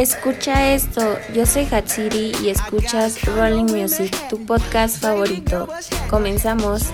Escucha 0.00 0.72
esto, 0.72 1.02
yo 1.34 1.44
soy 1.44 1.68
Hatsiri 1.70 2.32
y 2.42 2.48
escuchas 2.48 3.22
Rolling 3.22 3.66
Music, 3.66 4.10
tu 4.30 4.46
podcast 4.46 4.96
favorito. 4.96 5.68
Comenzamos. 6.08 6.84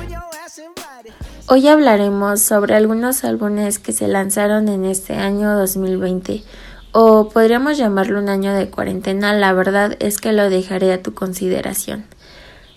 Hoy 1.46 1.68
hablaremos 1.68 2.42
sobre 2.42 2.74
algunos 2.74 3.22
álbumes 3.22 3.78
que 3.78 3.92
se 3.92 4.08
lanzaron 4.08 4.66
en 4.68 4.84
este 4.84 5.14
año 5.14 5.56
2020, 5.56 6.42
o 6.90 7.28
podríamos 7.28 7.78
llamarlo 7.78 8.18
un 8.18 8.28
año 8.28 8.52
de 8.52 8.70
cuarentena, 8.70 9.32
la 9.34 9.52
verdad 9.52 9.96
es 10.00 10.18
que 10.18 10.32
lo 10.32 10.50
dejaré 10.50 10.92
a 10.92 11.00
tu 11.00 11.14
consideración. 11.14 12.06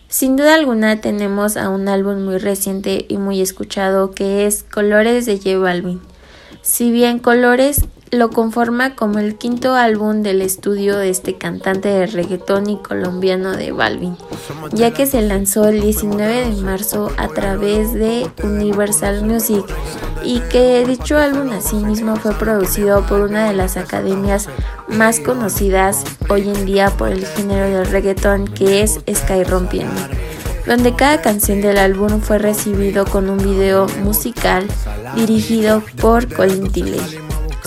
Sin 0.09 0.35
duda 0.35 0.53
alguna 0.53 1.01
tenemos 1.01 1.57
a 1.57 1.69
un 1.69 1.87
álbum 1.87 2.23
muy 2.23 2.37
reciente 2.37 3.03
y 3.09 3.17
muy 3.17 3.41
escuchado 3.41 4.11
que 4.11 4.45
es 4.45 4.61
Colores 4.61 5.25
de 5.25 5.37
J 5.37 5.57
Balvin. 5.57 6.01
Si 6.69 6.91
bien 6.91 7.17
Colores 7.17 7.85
lo 8.11 8.29
conforma 8.29 8.95
como 8.95 9.17
el 9.17 9.39
quinto 9.39 9.73
álbum 9.73 10.21
del 10.21 10.43
estudio 10.43 10.97
de 10.97 11.09
este 11.09 11.35
cantante 11.35 11.89
de 11.89 12.05
reggaetón 12.05 12.69
y 12.69 12.77
colombiano 12.77 13.57
de 13.57 13.71
Balvin, 13.71 14.15
ya 14.71 14.91
que 14.91 15.07
se 15.07 15.23
lanzó 15.23 15.67
el 15.67 15.81
19 15.81 16.47
de 16.47 16.61
marzo 16.61 17.11
a 17.17 17.27
través 17.29 17.93
de 17.93 18.29
Universal 18.43 19.25
Music 19.25 19.65
y 20.23 20.41
que 20.41 20.85
dicho 20.85 21.17
álbum 21.17 21.51
asimismo 21.53 22.15
fue 22.17 22.35
producido 22.35 23.03
por 23.07 23.21
una 23.21 23.47
de 23.47 23.55
las 23.55 23.75
academias 23.75 24.47
más 24.89 25.19
conocidas 25.19 26.03
hoy 26.29 26.49
en 26.49 26.67
día 26.67 26.91
por 26.91 27.09
el 27.09 27.25
género 27.25 27.65
del 27.65 27.87
reggaetón 27.87 28.47
que 28.47 28.83
es 28.83 28.99
Sky 29.11 29.43
Rompiendo 29.43 29.99
donde 30.69 30.95
cada 30.95 31.19
canción 31.19 31.61
del 31.61 31.79
álbum 31.79 32.21
fue 32.21 32.37
recibido 32.37 33.03
con 33.03 33.27
un 33.27 33.39
video 33.39 33.87
musical 34.03 34.67
dirigido 35.15 35.81
por 35.99 36.31
Colin 36.31 36.71
Tilley. 36.71 37.01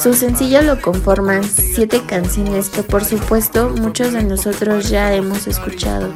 Su 0.00 0.14
sencillo 0.14 0.62
lo 0.62 0.80
conforman 0.80 1.42
siete 1.42 2.00
canciones 2.06 2.70
que 2.70 2.84
por 2.84 3.04
supuesto 3.04 3.70
muchos 3.70 4.12
de 4.12 4.22
nosotros 4.22 4.88
ya 4.88 5.12
hemos 5.14 5.48
escuchado. 5.48 6.12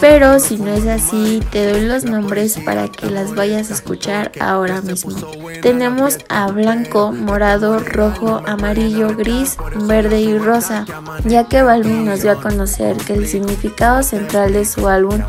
Pero 0.00 0.40
si 0.40 0.56
no 0.56 0.72
es 0.72 0.86
así, 0.86 1.42
te 1.52 1.70
doy 1.70 1.82
los 1.82 2.04
nombres 2.04 2.58
para 2.64 2.88
que 2.88 3.10
las 3.10 3.34
vayas 3.34 3.70
a 3.70 3.74
escuchar 3.74 4.32
ahora 4.40 4.80
mismo. 4.80 5.14
Tenemos 5.60 6.16
a 6.30 6.50
blanco, 6.50 7.12
morado, 7.12 7.78
rojo, 7.78 8.40
amarillo, 8.46 9.14
gris, 9.14 9.58
verde 9.86 10.22
y 10.22 10.38
rosa, 10.38 10.86
ya 11.26 11.44
que 11.44 11.62
Balvin 11.62 12.06
nos 12.06 12.22
dio 12.22 12.32
a 12.32 12.40
conocer 12.40 12.96
que 12.96 13.12
el 13.12 13.28
significado 13.28 14.02
central 14.02 14.54
de 14.54 14.64
su 14.64 14.88
álbum 14.88 15.20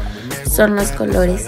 son 0.49 0.75
los 0.75 0.91
colores 0.91 1.45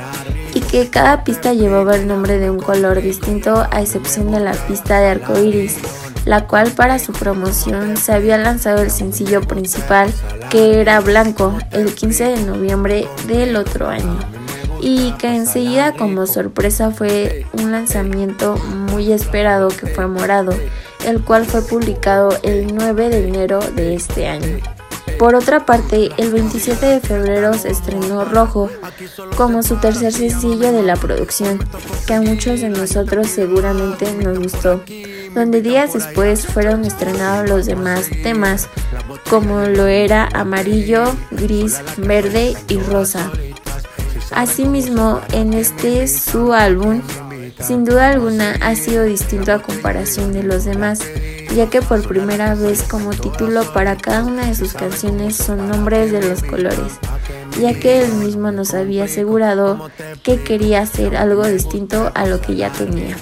y 0.54 0.62
que 0.62 0.90
cada 0.90 1.24
pista 1.24 1.54
llevaba 1.54 1.96
el 1.96 2.08
nombre 2.08 2.40
de 2.40 2.50
un 2.50 2.60
color 2.60 3.02
distinto 3.02 3.68
a 3.72 3.82
excepción 3.82 4.32
de 4.32 4.40
la 4.40 4.54
pista 4.54 5.00
de 5.00 5.08
arco 5.08 5.38
iris 5.40 5.78
la 6.26 6.48
cual 6.48 6.72
para 6.72 6.98
su 6.98 7.12
promoción 7.12 7.98
se 7.98 8.14
había 8.14 8.38
lanzado 8.38 8.82
el 8.82 8.92
sencillo 8.92 9.42
principal 9.42 10.12
que 10.50 10.82
era 10.82 11.00
Blanco 11.00 11.58
el 11.72 11.94
15 11.94 12.24
de 12.24 12.42
noviembre 12.44 13.08
del 13.28 13.56
otro 13.56 13.88
año 13.88 14.18
y 14.82 15.14
que 15.14 15.36
enseguida 15.36 15.94
como 15.94 16.28
sorpresa 16.28 16.92
fue 16.92 17.46
un 17.54 17.72
lanzamiento 17.72 18.56
muy 18.56 19.12
esperado 19.12 19.70
que 19.70 19.88
fue 19.88 20.06
Morado, 20.06 20.54
el 21.06 21.24
cual 21.24 21.46
fue 21.46 21.64
publicado 21.64 22.30
el 22.44 22.76
9 22.76 23.10
de 23.10 23.28
enero 23.28 23.60
de 23.60 23.96
este 23.96 24.28
año. 24.28 24.75
Por 25.20 25.36
otra 25.36 25.66
parte, 25.66 26.10
el 26.18 26.32
27 26.32 26.86
de 26.86 27.00
febrero 27.00 27.54
se 27.54 27.70
estrenó 27.70 28.26
Rojo 28.26 28.70
como 29.38 29.64
su 29.64 29.78
tercer 29.78 30.12
sencillo 30.12 30.72
de 30.72 30.84
la 30.84 30.96
producción, 30.96 31.60
que 32.06 32.14
a 32.14 32.22
muchos 32.22 32.62
de 32.62 32.70
nosotros 32.70 33.28
seguramente 33.28 34.12
nos 34.14 34.40
gustó 34.40 34.82
donde 35.36 35.62
días 35.62 35.94
después 35.94 36.48
fueron 36.48 36.86
estrenados 36.86 37.50
los 37.50 37.66
demás 37.66 38.10
temas, 38.24 38.70
como 39.30 39.60
lo 39.60 39.86
era 39.86 40.30
amarillo, 40.34 41.04
gris, 41.30 41.82
verde 41.98 42.56
y 42.70 42.80
rosa. 42.80 43.30
Asimismo, 44.32 45.22
en 45.34 45.54
este 45.54 46.08
su 46.08 46.54
álbum, 46.54 47.02
sin 47.60 47.84
duda 47.84 48.10
alguna 48.10 48.54
ha 48.62 48.76
sido 48.76 49.04
distinto 49.04 49.52
a 49.52 49.62
comparación 49.62 50.32
de 50.32 50.44
los 50.44 50.64
demás, 50.64 51.00
ya 51.56 51.70
que 51.70 51.82
por 51.82 52.06
primera 52.06 52.54
vez 52.54 52.84
como 52.84 53.12
título 53.12 53.64
para 53.74 53.96
cada 53.96 54.26
una 54.26 54.48
de 54.48 54.56
sus 54.56 54.74
canciones 54.74 55.38
son 55.38 55.70
nombres 55.70 56.12
de 56.12 56.22
los 56.22 56.44
colores, 56.44 57.00
ya 57.62 57.74
que 57.74 58.04
él 58.04 58.12
mismo 58.16 58.52
nos 58.52 58.74
había 58.74 59.06
asegurado 59.06 59.90
que 60.22 60.44
quería 60.44 60.82
hacer 60.82 61.16
algo 61.16 61.48
distinto 61.48 62.12
a 62.14 62.26
lo 62.26 62.42
que 62.42 62.56
ya 62.56 62.72
tenía. 62.72 63.16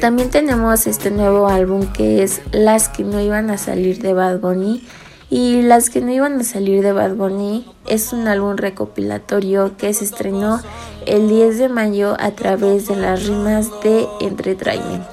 También 0.00 0.30
tenemos 0.30 0.86
este 0.86 1.10
nuevo 1.10 1.48
álbum 1.48 1.86
que 1.92 2.22
es 2.22 2.40
Las 2.52 2.88
que 2.88 3.04
no 3.04 3.20
iban 3.20 3.50
a 3.50 3.58
salir 3.58 4.00
de 4.00 4.14
Bad 4.14 4.40
Bunny. 4.40 4.82
Y 5.28 5.60
Las 5.62 5.90
que 5.90 6.00
no 6.00 6.10
iban 6.10 6.40
a 6.40 6.44
salir 6.44 6.82
de 6.82 6.92
Bad 6.92 7.16
Bunny 7.16 7.66
es 7.86 8.14
un 8.14 8.26
álbum 8.26 8.56
recopilatorio 8.56 9.76
que 9.76 9.92
se 9.92 10.04
estrenó 10.04 10.60
el 11.06 11.28
10 11.28 11.58
de 11.58 11.68
mayo 11.68 12.16
a 12.18 12.30
través 12.30 12.88
de 12.88 12.96
las 12.96 13.26
rimas 13.26 13.68
de 13.84 14.06
Entretrainment, 14.20 15.04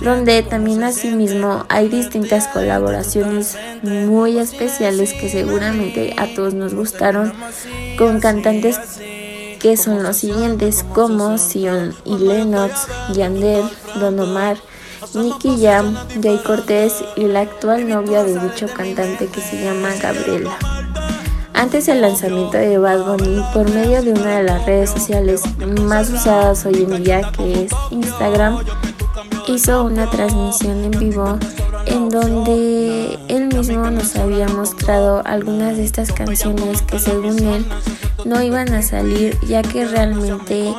donde 0.00 0.42
también 0.42 0.82
asimismo 0.82 1.64
hay 1.68 1.88
distintas 1.88 2.48
colaboraciones 2.48 3.56
muy 3.82 4.38
especiales 4.38 5.12
que 5.12 5.28
seguramente 5.28 6.14
a 6.16 6.26
todos 6.34 6.54
nos 6.54 6.74
gustaron 6.74 7.32
con 7.96 8.20
cantantes 8.20 8.78
que 9.58 9.76
son 9.76 10.02
los 10.02 10.16
siguientes 10.16 10.84
como 10.94 11.36
Sion 11.36 11.94
y 12.04 12.16
Lennox, 12.16 12.88
Yandel, 13.12 13.64
Don 14.00 14.18
Omar, 14.18 14.56
Nicky 15.14 15.62
Jam, 15.62 15.96
Jay 16.22 16.38
Cortés 16.38 17.04
y 17.16 17.24
la 17.24 17.40
actual 17.40 17.88
novia 17.88 18.24
de 18.24 18.38
dicho 18.38 18.66
cantante 18.68 19.26
que 19.26 19.40
se 19.40 19.62
llama 19.62 19.90
Gabriela. 20.00 20.56
Antes 21.52 21.86
del 21.86 22.00
lanzamiento 22.00 22.56
de 22.56 22.78
Bad 22.78 23.04
Bunny, 23.04 23.42
por 23.52 23.68
medio 23.70 24.02
de 24.02 24.12
una 24.12 24.38
de 24.38 24.44
las 24.44 24.64
redes 24.64 24.90
sociales 24.90 25.42
más 25.82 26.08
usadas 26.08 26.64
hoy 26.64 26.84
en 26.84 27.04
día, 27.04 27.30
que 27.36 27.64
es 27.64 27.72
Instagram, 27.90 28.64
hizo 29.50 29.84
una 29.84 30.08
transmisión 30.08 30.84
en 30.84 30.90
vivo 30.92 31.38
en 31.86 32.08
donde 32.08 33.18
él 33.28 33.48
mismo 33.48 33.90
nos 33.90 34.14
había 34.16 34.46
mostrado 34.48 35.22
algunas 35.24 35.76
de 35.76 35.84
estas 35.84 36.12
canciones 36.12 36.82
que 36.82 36.98
según 36.98 37.38
él 37.40 37.66
no 38.24 38.42
iban 38.42 38.72
a 38.72 38.82
salir 38.82 39.36
ya 39.48 39.62
que 39.62 39.86
realmente 39.86 40.72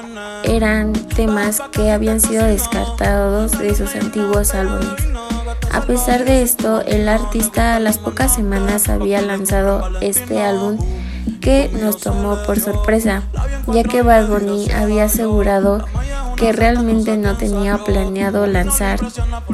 eran 0.43 0.93
temas 0.93 1.61
que 1.71 1.91
habían 1.91 2.21
sido 2.21 2.45
descartados 2.45 3.57
de 3.59 3.75
sus 3.75 3.93
antiguos 3.95 4.53
álbumes. 4.53 4.87
A 5.73 5.81
pesar 5.81 6.23
de 6.23 6.41
esto, 6.41 6.81
el 6.81 7.09
artista 7.09 7.75
a 7.75 7.79
las 7.79 7.97
pocas 7.97 8.35
semanas 8.35 8.89
había 8.89 9.21
lanzado 9.21 9.89
este 10.01 10.41
álbum 10.41 10.77
que 11.41 11.69
nos 11.81 11.97
tomó 11.97 12.37
por 12.45 12.59
sorpresa, 12.59 13.23
ya 13.67 13.83
que 13.83 14.01
Bad 14.01 14.29
había 14.75 15.05
asegurado 15.05 15.85
que 16.41 16.51
realmente 16.51 17.15
no 17.17 17.37
tenía 17.37 17.77
planeado 17.77 18.47
lanzar 18.47 18.99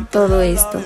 todo 0.10 0.42
esto 0.42 0.82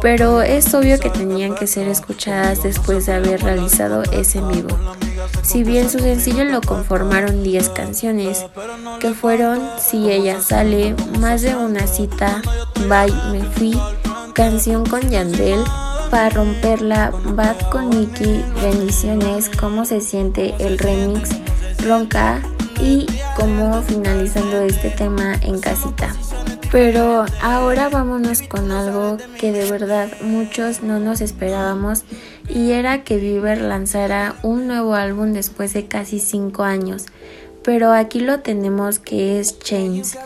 pero 0.00 0.42
es 0.42 0.72
obvio 0.74 0.98
que 0.98 1.10
tenían 1.10 1.54
que 1.54 1.66
ser 1.66 1.88
escuchadas 1.88 2.62
después 2.62 3.06
de 3.06 3.14
haber 3.14 3.42
realizado 3.42 4.02
ese 4.12 4.40
vivo. 4.40 4.68
Si 5.42 5.64
bien 5.64 5.90
su 5.90 5.98
sencillo 5.98 6.44
lo 6.44 6.60
conformaron 6.60 7.42
10 7.42 7.70
canciones, 7.70 8.46
que 9.00 9.10
fueron 9.10 9.60
Si 9.78 10.10
ella 10.10 10.40
sale, 10.40 10.94
Más 11.20 11.42
de 11.42 11.56
una 11.56 11.86
cita, 11.86 12.42
Bye 12.88 13.12
me 13.32 13.42
fui, 13.42 13.76
Canción 14.34 14.86
con 14.86 15.00
Yandel, 15.10 15.64
Para 16.10 16.30
romperla, 16.30 17.12
Bad 17.34 17.56
con 17.70 17.90
Nicky, 17.90 18.44
Bendiciones, 18.62 19.50
Cómo 19.58 19.84
se 19.84 20.00
siente 20.00 20.54
el 20.58 20.78
remix, 20.78 21.30
Ronca 21.84 22.40
y 22.80 23.06
como 23.36 23.82
finalizando 23.82 24.60
este 24.62 24.90
tema 24.90 25.34
en 25.42 25.60
casita. 25.60 26.14
Pero 26.70 27.24
ahora 27.40 27.88
vámonos 27.88 28.42
con 28.42 28.70
algo 28.70 29.16
que 29.40 29.52
de 29.52 29.70
verdad 29.70 30.08
muchos 30.20 30.82
no 30.82 31.00
nos 31.00 31.22
esperábamos 31.22 32.04
y 32.46 32.72
era 32.72 33.04
que 33.04 33.16
Bieber 33.16 33.60
lanzara 33.60 34.36
un 34.42 34.66
nuevo 34.66 34.94
álbum 34.94 35.32
después 35.32 35.72
de 35.72 35.86
casi 35.86 36.20
5 36.20 36.62
años. 36.64 37.06
Pero 37.64 37.92
aquí 37.92 38.20
lo 38.20 38.40
tenemos 38.40 38.98
que 38.98 39.40
es 39.40 39.58
Chains. 39.58 40.16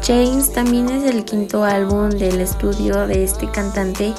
Chains 0.00 0.52
también 0.52 0.88
es 0.88 1.04
el 1.04 1.24
quinto 1.24 1.64
álbum 1.64 2.10
del 2.10 2.40
estudio 2.40 3.06
de 3.06 3.24
este 3.24 3.50
cantante, 3.50 4.12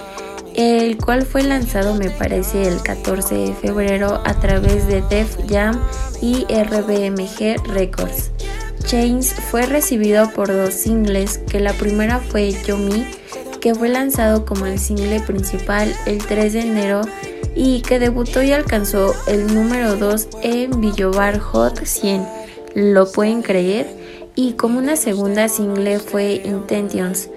el 0.55 0.97
cual 0.97 1.25
fue 1.25 1.43
lanzado 1.43 1.95
me 1.95 2.09
parece 2.09 2.63
el 2.63 2.81
14 2.81 3.35
de 3.35 3.53
febrero 3.53 4.21
a 4.25 4.39
través 4.39 4.87
de 4.87 5.01
Def 5.01 5.37
Jam 5.49 5.79
y 6.21 6.45
RBMG 6.45 7.67
Records. 7.73 8.31
Chains 8.85 9.33
fue 9.33 9.65
recibido 9.65 10.29
por 10.31 10.47
dos 10.47 10.73
singles, 10.73 11.37
que 11.37 11.59
la 11.59 11.73
primera 11.73 12.19
fue 12.19 12.51
Yomi, 12.65 13.05
que 13.59 13.73
fue 13.73 13.89
lanzado 13.89 14.45
como 14.45 14.65
el 14.65 14.77
single 14.77 15.21
principal 15.21 15.93
el 16.05 16.17
3 16.19 16.53
de 16.53 16.59
enero 16.59 17.01
y 17.55 17.81
que 17.81 17.99
debutó 17.99 18.43
y 18.43 18.51
alcanzó 18.51 19.13
el 19.27 19.53
número 19.53 19.95
2 19.95 20.27
en 20.41 20.81
Billboard 20.81 21.39
Hot 21.39 21.85
100. 21.85 22.27
¿Lo 22.75 23.11
pueden 23.11 23.41
creer? 23.41 23.87
Y 24.35 24.53
como 24.53 24.79
una 24.79 24.95
segunda 24.95 25.47
single 25.47 25.99
fue 25.99 26.41
Intentions, 26.43 27.29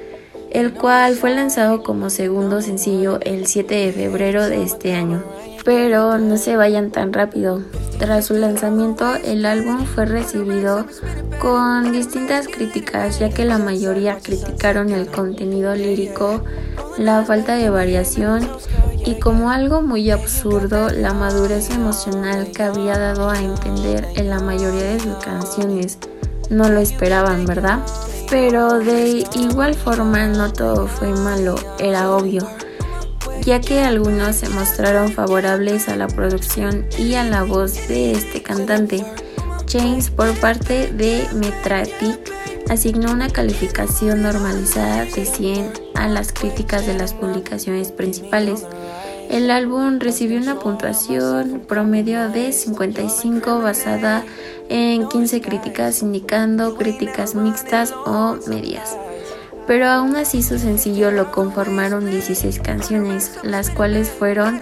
el 0.50 0.72
cual 0.72 1.14
fue 1.16 1.34
lanzado 1.34 1.82
como 1.82 2.10
segundo 2.10 2.62
sencillo 2.62 3.18
el 3.22 3.46
7 3.46 3.74
de 3.74 3.92
febrero 3.92 4.48
de 4.48 4.62
este 4.62 4.94
año. 4.94 5.22
Pero 5.64 6.18
no 6.18 6.36
se 6.36 6.56
vayan 6.56 6.90
tan 6.90 7.12
rápido. 7.12 7.62
Tras 7.98 8.26
su 8.26 8.34
lanzamiento, 8.34 9.14
el 9.16 9.44
álbum 9.44 9.84
fue 9.84 10.06
recibido 10.06 10.86
con 11.40 11.92
distintas 11.92 12.46
críticas, 12.46 13.18
ya 13.18 13.30
que 13.30 13.44
la 13.44 13.58
mayoría 13.58 14.18
criticaron 14.22 14.90
el 14.90 15.08
contenido 15.08 15.74
lírico, 15.74 16.44
la 16.98 17.24
falta 17.24 17.54
de 17.56 17.70
variación 17.70 18.48
y 19.04 19.18
como 19.20 19.50
algo 19.50 19.82
muy 19.82 20.10
absurdo, 20.10 20.88
la 20.90 21.14
madurez 21.14 21.70
emocional 21.70 22.50
que 22.52 22.62
había 22.62 22.98
dado 22.98 23.30
a 23.30 23.38
entender 23.38 24.06
en 24.16 24.30
la 24.30 24.40
mayoría 24.40 24.82
de 24.82 25.00
sus 25.00 25.16
canciones. 25.16 25.98
No 26.50 26.68
lo 26.68 26.80
esperaban, 26.80 27.44
¿verdad? 27.44 27.80
Pero 28.28 28.80
de 28.80 29.24
igual 29.34 29.74
forma 29.74 30.26
no 30.26 30.52
todo 30.52 30.88
fue 30.88 31.08
malo, 31.08 31.54
era 31.78 32.10
obvio, 32.10 32.46
ya 33.42 33.60
que 33.60 33.80
algunos 33.80 34.36
se 34.36 34.48
mostraron 34.48 35.12
favorables 35.12 35.88
a 35.88 35.96
la 35.96 36.08
producción 36.08 36.86
y 36.98 37.14
a 37.14 37.24
la 37.24 37.44
voz 37.44 37.86
de 37.88 38.12
este 38.12 38.42
cantante. 38.42 39.04
James 39.68 40.10
por 40.10 40.32
parte 40.40 40.92
de 40.92 41.26
Metratic 41.34 42.32
asignó 42.68 43.12
una 43.12 43.28
calificación 43.28 44.22
normalizada 44.22 45.04
de 45.04 45.24
100 45.24 45.72
a 45.94 46.08
las 46.08 46.32
críticas 46.32 46.86
de 46.86 46.94
las 46.94 47.14
publicaciones 47.14 47.92
principales. 47.92 48.64
El 49.30 49.50
álbum 49.50 49.98
recibió 49.98 50.38
una 50.38 50.58
puntuación 50.58 51.62
promedio 51.66 52.28
de 52.28 52.52
55 52.52 53.60
basada 53.60 54.24
en 54.68 55.08
15 55.08 55.40
críticas 55.40 56.02
indicando 56.02 56.76
críticas 56.76 57.34
mixtas 57.34 57.92
o 57.92 58.36
medias. 58.46 58.96
Pero 59.66 59.88
aún 59.88 60.14
así 60.14 60.42
su 60.42 60.58
sencillo 60.58 61.10
lo 61.10 61.32
conformaron 61.32 62.08
16 62.08 62.60
canciones, 62.60 63.32
las 63.42 63.70
cuales 63.70 64.08
fueron 64.08 64.60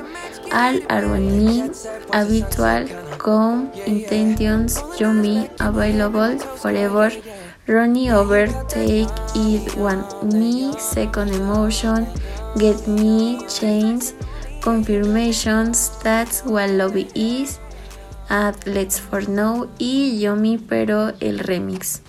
Al 0.50 0.82
Aroni, 0.88 1.64
Habitual, 2.12 2.88
Come, 3.18 3.70
Intentions, 3.86 4.82
Me, 5.00 5.50
Available, 5.58 6.38
Forever, 6.56 7.12
Ronnie 7.66 8.12
Over, 8.12 8.50
Take 8.68 9.08
It, 9.34 9.76
One 9.76 10.04
Me, 10.22 10.72
Second 10.78 11.34
Emotion, 11.34 12.06
Get 12.56 12.86
Me, 12.86 13.38
Chains, 13.46 14.14
Confirmations, 14.62 15.92
That's 16.02 16.42
What 16.46 16.70
Love 16.70 16.96
Is, 17.14 17.58
At 18.28 18.66
Let's 18.66 19.00
For 19.00 19.28
Now 19.28 19.68
y 19.78 20.18
Yomi 20.20 20.58
pero 20.58 21.12
el 21.20 21.38
remix. 21.38 22.02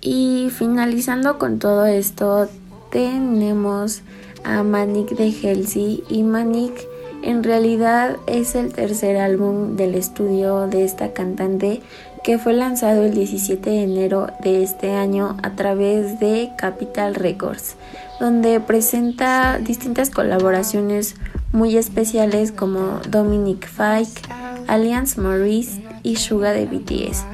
Y 0.00 0.50
finalizando 0.56 1.38
con 1.38 1.58
todo 1.58 1.86
esto 1.86 2.48
tenemos 2.90 4.02
a 4.44 4.62
Manic 4.62 5.10
de 5.10 5.34
Halsey 5.42 6.04
y 6.08 6.22
Manic 6.22 6.86
en 7.22 7.42
realidad 7.42 8.16
es 8.26 8.54
el 8.54 8.72
tercer 8.72 9.16
álbum 9.16 9.76
del 9.76 9.96
estudio 9.96 10.68
de 10.68 10.84
esta 10.84 11.12
cantante 11.12 11.82
que 12.22 12.38
fue 12.38 12.52
lanzado 12.52 13.04
el 13.04 13.14
17 13.14 13.68
de 13.68 13.82
enero 13.82 14.28
de 14.40 14.62
este 14.62 14.92
año 14.92 15.36
a 15.42 15.50
través 15.56 16.20
de 16.20 16.50
Capital 16.56 17.16
Records, 17.16 17.74
donde 18.20 18.60
presenta 18.60 19.58
distintas 19.58 20.10
colaboraciones 20.10 21.16
muy 21.52 21.76
especiales 21.76 22.52
como 22.52 23.00
Dominic 23.08 23.66
Fike, 23.66 24.22
Alliance 24.66 25.20
Maurice 25.20 25.82
y 26.02 26.16
Suga 26.16 26.52
de 26.52 26.66
BTS, 26.66 27.24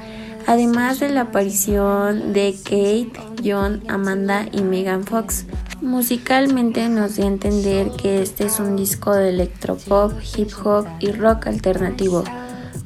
además 0.47 1.01
de 1.01 1.09
la 1.11 1.23
aparición 1.23 2.33
de 2.33 2.55
Kate, 2.63 3.13
John, 3.45 3.83
Amanda 3.89 4.47
y 4.53 4.63
Megan 4.63 5.05
Fox. 5.05 5.47
Musicalmente 5.81 6.89
nos 6.89 7.17
dio 7.17 7.25
a 7.25 7.29
entender 7.29 7.91
que 7.91 8.23
este 8.23 8.47
es 8.47 8.61
un 8.61 8.77
disco 8.77 9.13
de 9.15 9.31
electropop, 9.31 10.13
hip 10.37 10.51
hop 10.65 10.87
y 11.01 11.11
rock 11.11 11.49
alternativo, 11.49 12.25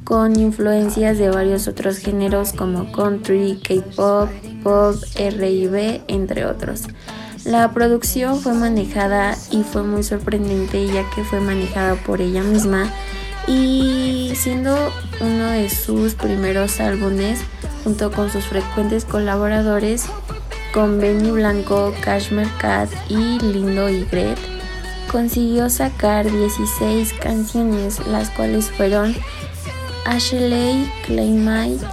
con 0.03 0.39
influencias 0.39 1.17
de 1.19 1.29
varios 1.29 1.67
otros 1.67 1.99
géneros 1.99 2.51
como 2.53 2.91
country, 2.91 3.59
K-pop, 3.63 4.29
pop, 4.63 4.95
R&B, 5.15 6.01
entre 6.07 6.45
otros. 6.45 6.87
La 7.49 7.71
producción 7.71 8.39
fue 8.39 8.53
manejada 8.53 9.35
y 9.49 9.63
fue 9.63 9.81
muy 9.81 10.03
sorprendente 10.03 10.85
ya 10.85 11.09
que 11.09 11.23
fue 11.23 11.39
manejada 11.39 11.95
por 11.95 12.21
ella 12.21 12.43
misma. 12.43 12.93
Y 13.47 14.33
siendo 14.35 14.77
uno 15.19 15.49
de 15.49 15.67
sus 15.67 16.13
primeros 16.13 16.79
álbumes 16.79 17.39
junto 17.83 18.11
con 18.11 18.29
sus 18.29 18.45
frecuentes 18.45 19.03
colaboradores 19.03 20.05
con 20.75 20.99
Benny 20.99 21.31
Blanco, 21.31 21.91
Cashmere 22.01 22.51
Cat 22.59 22.87
y 23.09 23.39
Lindo 23.39 23.89
y 23.89 24.05
consiguió 25.11 25.71
sacar 25.71 26.29
16 26.29 27.13
canciones, 27.13 28.05
las 28.05 28.29
cuales 28.29 28.69
fueron 28.69 29.15
Ashley, 30.05 30.87
Claymite, 31.07 31.83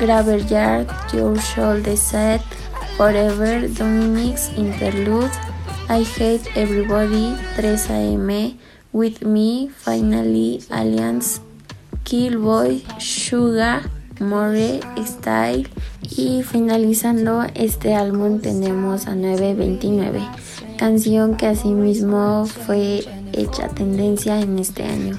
Graveyard, 0.00 0.88
Your 1.12 1.38
Shoulder 1.38 1.96
Set, 1.96 2.42
Forever, 3.00 3.66
Dominic's 3.66 4.50
Interlude, 4.58 5.30
I 5.88 6.04
Hate 6.04 6.46
Everybody, 6.54 7.34
3AM, 7.56 8.58
With 8.92 9.22
Me, 9.22 9.70
Finally, 9.70 10.62
Alliance, 10.68 11.40
Killboy, 12.04 12.82
Sugar, 12.98 13.88
More, 14.20 14.80
Style 14.98 15.66
y 16.14 16.42
finalizando 16.42 17.46
este 17.54 17.94
álbum 17.94 18.38
tenemos 18.38 19.06
a 19.06 19.14
929, 19.14 20.20
canción 20.76 21.38
que 21.38 21.46
asimismo 21.46 22.44
fue 22.44 23.02
hecha 23.32 23.68
tendencia 23.68 24.38
en 24.42 24.58
este 24.58 24.82
año. 24.84 25.18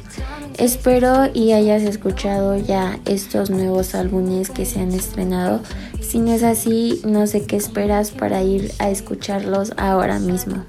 Espero 0.60 1.32
y 1.34 1.54
hayas 1.54 1.82
escuchado 1.82 2.56
ya 2.56 3.00
estos 3.06 3.50
nuevos 3.50 3.96
álbumes 3.96 4.52
que 4.52 4.68
se 4.68 4.80
han 4.80 4.92
estrenado. 4.92 5.62
Si 6.12 6.20
no 6.20 6.34
es 6.34 6.44
así, 6.44 7.00
no 7.06 7.26
sé 7.26 7.46
qué 7.46 7.56
esperas 7.56 8.12
para 8.12 8.44
ir 8.44 8.74
a 8.80 8.90
escucharlos 8.90 9.72
ahora 9.78 10.20
mismo. 10.20 10.66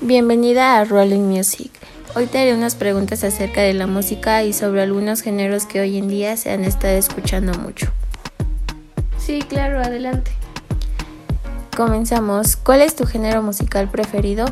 Bienvenida 0.00 0.80
a 0.80 0.84
Rolling 0.84 1.20
Music. 1.20 1.70
Hoy 2.16 2.26
te 2.26 2.38
haré 2.38 2.52
unas 2.54 2.74
preguntas 2.74 3.22
acerca 3.22 3.60
de 3.60 3.74
la 3.74 3.86
música 3.86 4.42
y 4.42 4.52
sobre 4.52 4.82
algunos 4.82 5.22
géneros 5.22 5.66
que 5.66 5.78
hoy 5.78 5.98
en 5.98 6.08
día 6.08 6.36
se 6.36 6.50
han 6.50 6.64
estado 6.64 6.98
escuchando 6.98 7.56
mucho. 7.56 7.86
Sí, 9.18 9.38
claro, 9.48 9.78
adelante. 9.78 10.32
Comenzamos. 11.78 12.56
¿Cuál 12.56 12.80
es 12.80 12.96
tu 12.96 13.06
género 13.06 13.40
musical 13.40 13.88
preferido? 13.88 14.46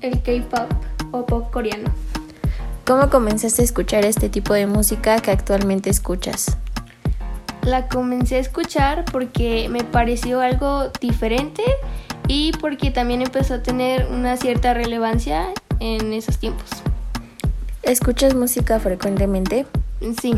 El 0.00 0.22
K-pop 0.22 0.72
o 1.12 1.26
pop 1.26 1.50
coreano. 1.50 1.90
¿Cómo 2.86 3.10
comenzaste 3.10 3.60
a 3.60 3.66
escuchar 3.66 4.06
este 4.06 4.30
tipo 4.30 4.54
de 4.54 4.66
música 4.66 5.20
que 5.20 5.30
actualmente 5.30 5.90
escuchas? 5.90 6.56
La 7.64 7.86
comencé 7.88 8.36
a 8.36 8.38
escuchar 8.38 9.04
porque 9.12 9.68
me 9.68 9.84
pareció 9.84 10.40
algo 10.40 10.88
diferente 11.02 11.62
y 12.28 12.52
porque 12.52 12.90
también 12.90 13.20
empezó 13.20 13.52
a 13.52 13.62
tener 13.62 14.06
una 14.06 14.38
cierta 14.38 14.72
relevancia 14.72 15.48
en 15.80 16.14
esos 16.14 16.38
tiempos. 16.38 16.70
¿Escuchas 17.82 18.34
música 18.34 18.80
frecuentemente? 18.80 19.66
Sí. 20.22 20.32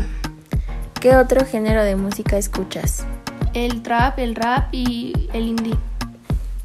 ¿Qué 0.99 1.15
otro 1.15 1.45
género 1.45 1.85
de 1.85 1.95
música 1.95 2.37
escuchas? 2.37 3.05
El 3.53 3.83
trap, 3.83 4.17
el 4.17 4.33
rap 4.33 4.73
y 4.73 5.29
el 5.31 5.47
indie. 5.47 5.75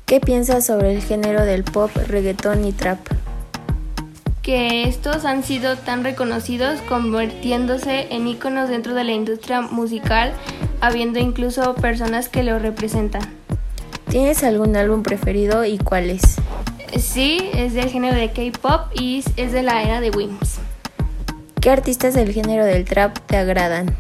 ¿Qué 0.07 0.21
piensas 0.21 0.65
sobre 0.65 0.95
el 0.95 1.03
género 1.03 1.45
del 1.45 1.63
pop, 1.63 1.91
reggaetón 2.07 2.65
y 2.65 2.73
trap? 2.73 2.99
Que 4.43 4.85
estos 4.85 5.27
han 5.27 5.45
sido 5.45 5.77
tan 5.77 6.03
reconocidos 6.03 6.81
convirtiéndose 6.89 8.07
en 8.11 8.27
íconos 8.27 8.71
dentro 8.71 8.95
de 8.95 9.05
la 9.05 9.13
industria 9.13 9.61
musical, 9.61 10.33
habiendo 10.81 11.19
incluso 11.19 11.75
personas 11.75 12.31
que 12.31 12.43
lo 12.43 12.59
representan. 12.59 13.21
¿Tienes 14.09 14.43
algún 14.43 14.75
álbum 14.75 15.03
preferido 15.03 15.67
y 15.67 15.77
cuál 15.77 16.09
es? 16.09 16.37
Sí, 16.97 17.51
es 17.53 17.75
del 17.75 17.91
género 17.91 18.17
de 18.17 18.31
K-pop 18.33 18.91
y 18.99 19.23
es 19.37 19.53
de 19.53 19.63
la 19.63 19.83
era 19.83 20.01
de 20.01 20.09
Wims. 20.09 20.59
¿Qué 21.61 21.71
artistas 21.71 22.15
del 22.15 22.33
género 22.33 22.65
del 22.65 22.87
trap 22.87 23.19
te 23.27 23.37
agradan? 23.37 23.95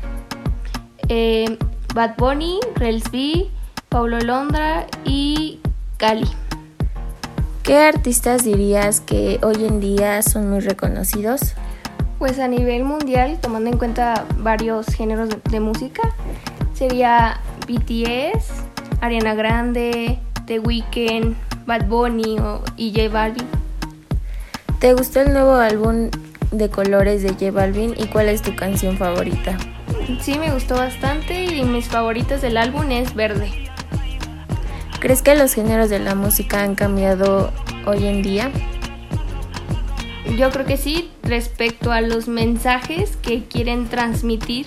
Eh, 1.10 1.58
Bad 1.98 2.14
Bunny, 2.16 2.60
Rels 2.76 3.10
B, 3.10 3.48
Paulo 3.88 4.20
Londra 4.20 4.86
y 5.04 5.58
Cali. 5.96 6.28
¿Qué 7.64 7.76
artistas 7.76 8.44
dirías 8.44 9.00
que 9.00 9.40
hoy 9.42 9.64
en 9.64 9.80
día 9.80 10.22
son 10.22 10.48
muy 10.48 10.60
reconocidos? 10.60 11.54
Pues 12.20 12.38
a 12.38 12.46
nivel 12.46 12.84
mundial, 12.84 13.40
tomando 13.40 13.68
en 13.68 13.78
cuenta 13.78 14.26
varios 14.36 14.86
géneros 14.86 15.30
de 15.50 15.58
música, 15.58 16.14
sería 16.72 17.40
BTS, 17.66 18.46
Ariana 19.00 19.34
Grande, 19.34 20.20
The 20.46 20.60
Weeknd, 20.60 21.34
Bad 21.66 21.88
Bunny 21.88 22.38
o, 22.38 22.62
y 22.76 22.92
J 22.92 23.08
Balvin. 23.12 23.48
¿Te 24.78 24.94
gustó 24.94 25.22
el 25.22 25.32
nuevo 25.32 25.54
álbum 25.54 26.10
de 26.52 26.70
colores 26.70 27.24
de 27.24 27.30
J 27.30 27.50
Balvin 27.50 27.94
y 27.98 28.06
cuál 28.06 28.28
es 28.28 28.40
tu 28.40 28.54
canción 28.54 28.96
favorita? 28.96 29.58
Sí, 30.20 30.38
me 30.38 30.50
gustó 30.52 30.74
bastante 30.74 31.44
y 31.44 31.62
mis 31.64 31.86
favoritas 31.86 32.40
del 32.40 32.56
álbum 32.56 32.90
es 32.90 33.14
Verde. 33.14 33.52
¿Crees 35.00 35.22
que 35.22 35.36
los 35.36 35.54
géneros 35.54 35.90
de 35.90 36.00
la 36.00 36.14
música 36.14 36.62
han 36.62 36.74
cambiado 36.74 37.52
hoy 37.86 38.06
en 38.06 38.22
día? 38.22 38.50
Yo 40.36 40.50
creo 40.50 40.66
que 40.66 40.76
sí, 40.76 41.10
respecto 41.22 41.92
a 41.92 42.00
los 42.00 42.26
mensajes 42.26 43.16
que 43.16 43.44
quieren 43.44 43.88
transmitir 43.88 44.66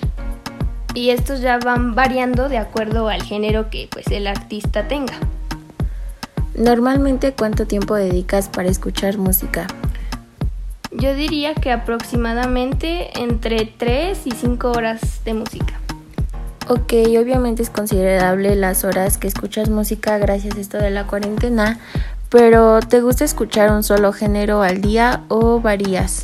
y 0.94 1.10
estos 1.10 1.42
ya 1.42 1.58
van 1.58 1.96
variando 1.96 2.48
de 2.48 2.58
acuerdo 2.58 3.10
al 3.10 3.24
género 3.24 3.70
que 3.70 3.88
pues 3.92 4.08
el 4.08 4.28
artista 4.28 4.88
tenga. 4.88 5.16
Normalmente, 6.56 7.34
¿cuánto 7.34 7.66
tiempo 7.66 7.96
dedicas 7.96 8.48
para 8.48 8.70
escuchar 8.70 9.18
música? 9.18 9.68
Yo 11.02 11.16
diría 11.16 11.56
que 11.56 11.72
aproximadamente 11.72 13.20
entre 13.20 13.66
3 13.66 14.22
y 14.24 14.32
5 14.32 14.70
horas 14.70 15.24
de 15.26 15.34
música. 15.34 15.80
Ok, 16.70 16.94
obviamente 17.20 17.64
es 17.64 17.72
considerable 17.72 18.56
las 18.56 18.84
horas 18.84 19.18
que 19.18 19.28
escuchas 19.28 19.72
música 19.72 20.20
gracias 20.20 20.58
a 20.58 20.60
esto 20.60 20.78
de 20.78 20.92
la 20.92 21.08
cuarentena, 21.08 21.80
pero 22.30 22.82
¿te 22.82 23.02
gusta 23.02 23.26
escuchar 23.26 23.72
un 23.72 23.82
solo 23.82 24.14
género 24.14 24.62
al 24.62 24.82
día 24.82 25.24
o 25.28 25.60
varías? 25.60 26.24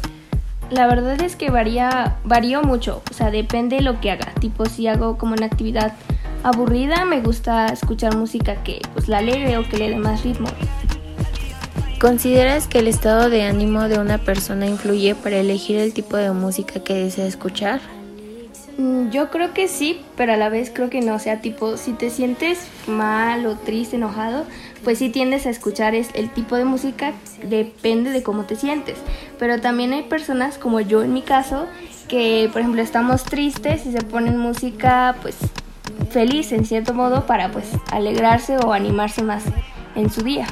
La 0.69 0.86
verdad 0.86 1.19
es 1.24 1.36
que 1.36 1.50
varía, 1.50 2.17
varío 2.24 2.62
mucho, 2.62 3.01
o 3.10 3.13
sea, 3.15 3.31
depende 3.31 3.77
de 3.77 3.81
lo 3.81 4.00
que 4.00 4.12
haga. 4.12 4.31
Tipo, 4.39 4.67
si 4.67 4.86
hago 4.86 5.17
como 5.17 5.34
una 5.34 5.48
actividad 5.48 5.93
aburrida, 6.43 7.03
me 7.03 7.22
gusta 7.22 7.65
escuchar 7.65 8.15
música 8.15 8.62
que 8.63 8.81
pues 8.93 9.07
la 9.07 9.17
alegre 9.17 9.57
o 9.57 9.67
que 9.67 9.77
le 9.77 9.89
dé 9.89 9.96
más 9.96 10.24
ritmo. 10.24 10.50
¿Consideras 12.00 12.68
que 12.68 12.77
el 12.77 12.88
estado 12.88 13.27
de 13.32 13.42
ánimo 13.42 13.88
de 13.88 13.98
una 13.98 14.20
persona 14.20 14.68
influye 14.68 15.16
para 15.16 15.38
elegir 15.38 15.80
el 15.80 15.94
tipo 15.94 16.16
de 16.16 16.32
música 16.32 16.80
que 16.84 16.94
desea 16.94 17.25
escuchar? 17.25 17.82
Mm, 18.77 19.10
yo 19.10 19.32
creo 19.32 19.51
que 19.56 19.68
sí, 19.68 20.01
pero 20.16 20.34
a 20.34 20.38
la 20.38 20.50
vez 20.50 20.70
creo 20.72 20.92
que 20.92 21.01
no. 21.01 21.18
Sea, 21.18 21.42
tipo, 21.42 21.75
si 21.75 21.94
te 21.94 22.12
sientes 22.12 22.60
mal 22.86 23.48
o 23.48 23.56
triste, 23.56 23.96
enojado, 23.96 24.46
pues 24.84 25.00
sí 25.00 25.10
tiendes 25.10 25.48
a 25.48 25.50
escuchar 25.50 25.96
el 25.96 26.30
tipo 26.30 26.56
de 26.56 26.66
música, 26.66 27.13
depende 27.42 28.12
de 28.12 28.22
cómo 28.22 28.44
te 28.44 28.56
sientes. 28.56 29.00
Pero 29.39 29.60
también 29.60 29.92
hay 29.92 30.04
personas, 30.04 30.60
como 30.60 30.80
yo 30.80 31.01
en 31.01 31.13
mi 31.13 31.24
caso, 31.24 31.66
que 32.08 32.48
por 32.54 32.62
ejemplo 32.62 32.84
estamos 32.84 33.24
tristes 33.24 33.88
y 33.88 33.92
se 33.92 34.04
ponen 34.04 34.38
música 34.38 35.16
pues 35.24 35.36
feliz 36.12 36.51
en 36.51 36.63
cierto 36.63 36.94
modo 36.94 37.25
para 37.25 37.51
pues 37.51 37.66
alegrarse 37.92 38.58
o 38.58 38.72
animarse 38.72 39.24
más 39.24 39.44
en 39.96 40.12
su 40.12 40.22
día. 40.22 40.46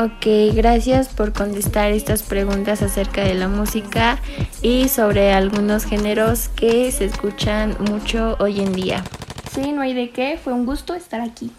Ok, 0.00 0.54
gracias 0.54 1.08
por 1.08 1.34
contestar 1.34 1.92
estas 1.92 2.22
preguntas 2.22 2.80
acerca 2.80 3.24
de 3.24 3.34
la 3.34 3.46
música 3.46 4.18
y 4.62 4.88
sobre 4.88 5.32
algunos 5.32 5.84
géneros 5.84 6.48
que 6.48 6.90
se 6.90 7.04
escuchan 7.04 7.76
mucho 7.90 8.36
hoy 8.40 8.60
en 8.60 8.72
día. 8.72 9.04
Sí, 9.54 9.70
no 9.72 9.82
hay 9.82 9.92
de 9.92 10.10
qué, 10.10 10.40
fue 10.42 10.54
un 10.54 10.64
gusto 10.64 10.94
estar 10.94 11.20
aquí. 11.20 11.52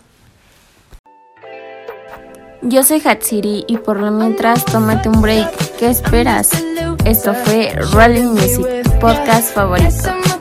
Yo 2.63 2.81
soy 2.81 3.01
Hatsiri 3.05 3.65
y 3.67 3.77
por 3.77 3.99
lo 3.99 4.09
mientras 4.09 4.65
tómate 4.65 5.09
un 5.09 5.21
break. 5.21 5.77
¿Qué 5.77 5.89
esperas? 5.89 6.49
Esto 7.05 7.35
fue 7.35 7.75
Rolling 7.91 8.29
Music, 8.29 8.65
podcast 8.99 9.53
favorito. 9.53 10.32